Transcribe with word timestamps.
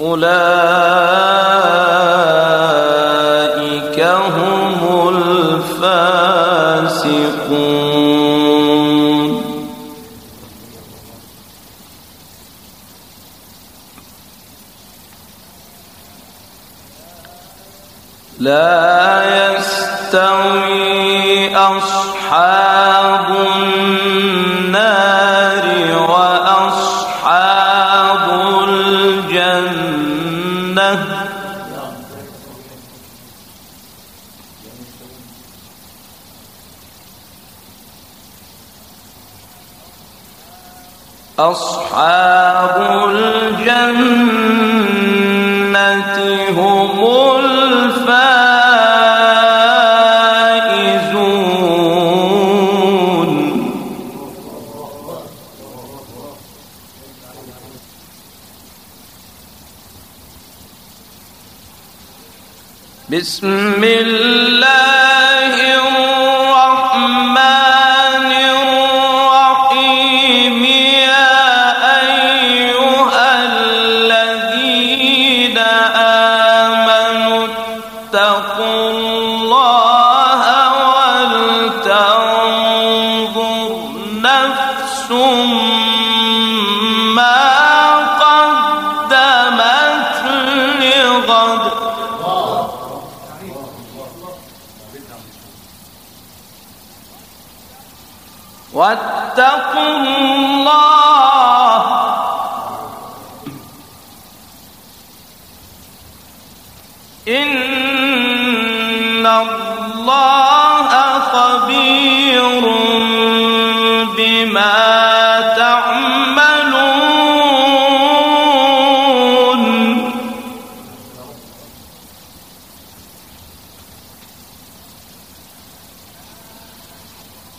أولئك 0.00 1.33
لا 18.44 19.56
يستوي 19.56 21.56
أصحاب 21.56 23.26
النار 23.56 25.64
وأصحاب 26.10 27.44
الجنة. 28.68 30.04
أصحاب 41.38 42.76
الجنة. 43.08 44.73
بسم 63.10 63.84
الله 63.84 65.63
واتقوا 98.74 99.96
الله. 99.96 100.74
إن 107.28 109.26
الله 109.26 110.90
خبير 111.18 112.64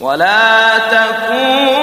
ولا 0.00 0.78
تكونوا 0.78 1.75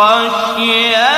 خشيه 0.00 1.17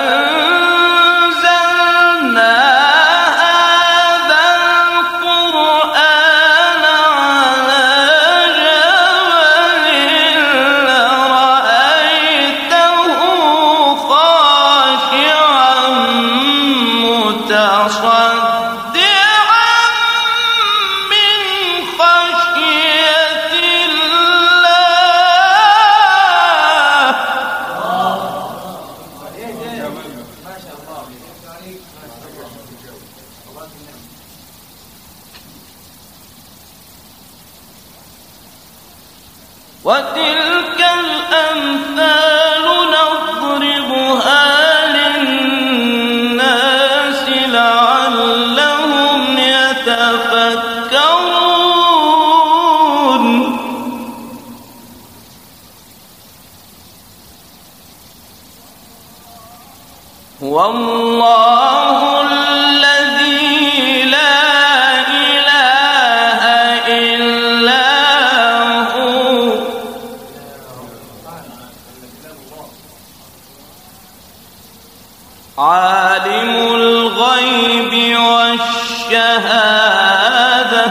الشهادة 79.11 80.85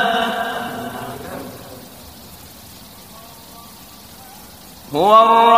هو 4.94 5.22
الرحمن 5.22 5.50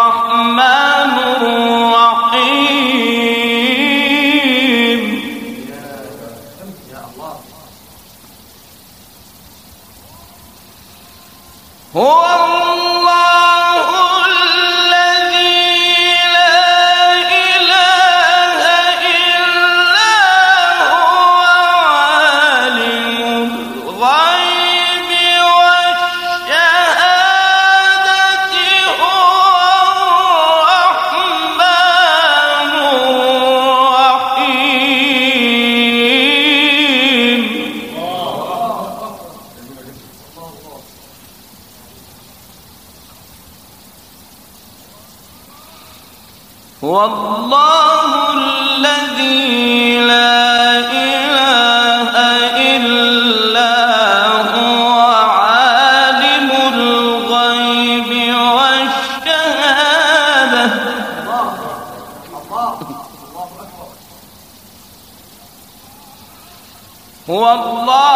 Allah 24.02 24.31
الملك 67.32 68.11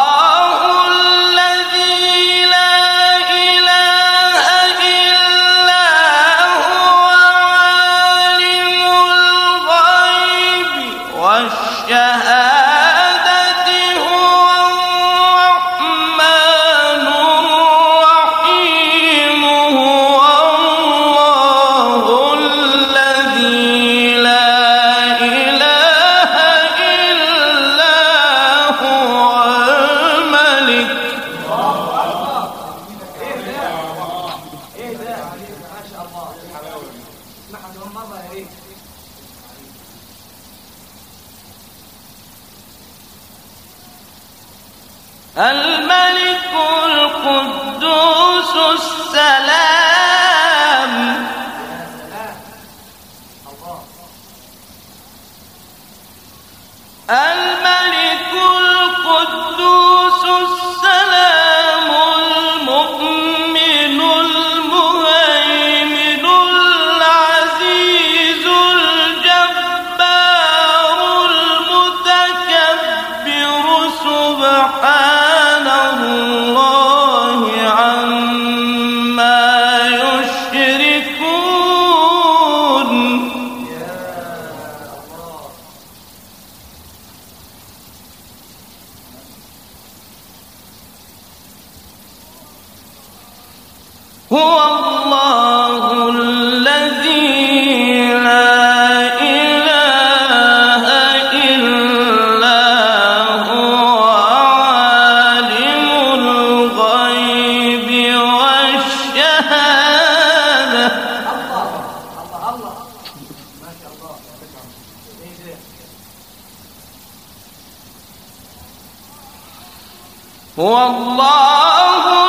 هو 120.59 120.87
الله 120.87 122.26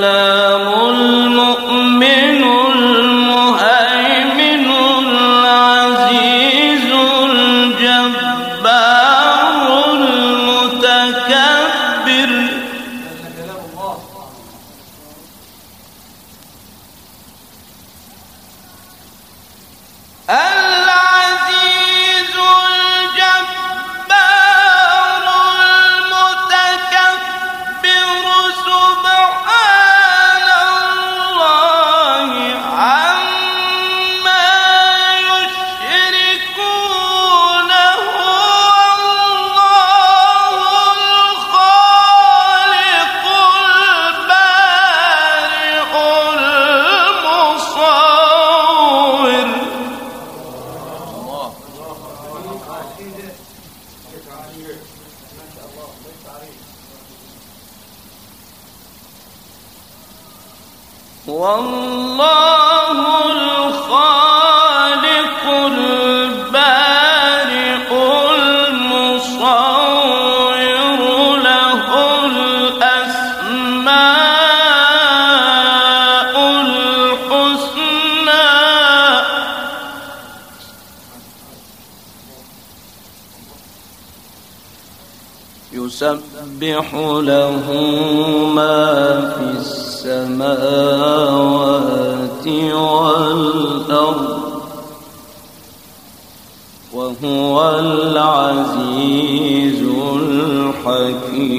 سلام 0.00 0.66
المؤمن 0.90 1.59
يسبح 86.62 86.94
له 86.94 87.72
ما 88.54 89.20
في 89.30 89.44
السماوات 89.60 90.56
والأرض 92.72 94.40
وهو 96.92 97.70
العزيز 97.78 99.00
الحكيم. 100.84 101.50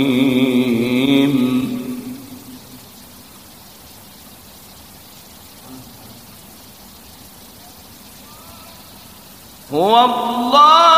هو 9.74 10.06
الله 10.06 10.91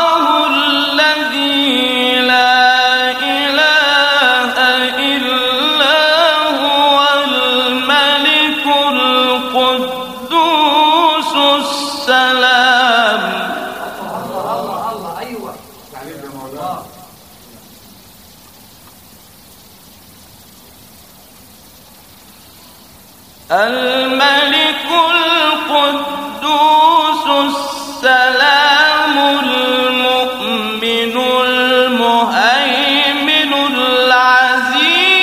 الملك 23.54 24.86
القدوس 25.70 27.26
السلام 27.46 29.16
المؤمن 29.18 31.14
المهيمن 31.46 33.52
العزيز. 33.76 35.14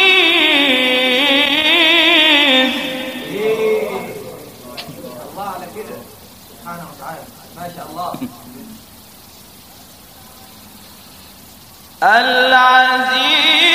الله 5.32 5.48
على 5.56 5.68
كده. 5.76 5.98
سبحانه 6.52 6.86
وتعالى 6.92 7.24
ما 7.56 7.66
شاء 7.76 7.86
الله 7.90 8.10
العزيز. 12.04 13.71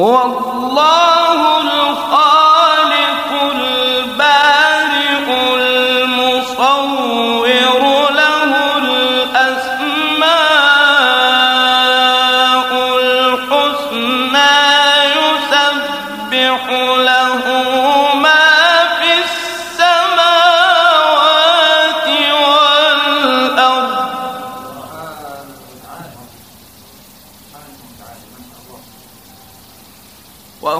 هو 0.00 0.22
الله 0.22 1.60
الخالق 1.60 2.39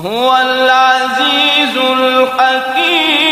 وهو 0.00 0.36
العزيز 0.36 1.76
الحكيم. 1.76 3.30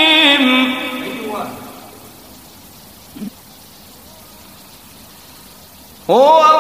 هو 6.11 6.58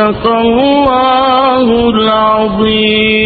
صدق 0.00 0.26
الله 0.26 1.68
العظيم. 1.94 3.20